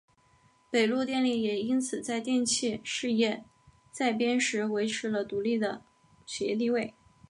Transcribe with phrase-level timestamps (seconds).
[0.71, 3.45] 北陆电力也因此在电气事业
[3.91, 5.83] 再编时维持了独立的
[6.25, 6.95] 企业地位。